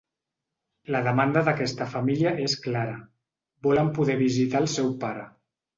La 0.95 1.01
demanda 1.07 1.43
d’aquesta 1.49 1.87
família 1.93 2.33
és 2.49 2.57
clara, 2.67 2.99
volen 3.69 3.95
poder 4.01 4.21
visitar 4.27 4.65
al 4.67 4.71
seu 4.81 4.95
pare. 5.07 5.33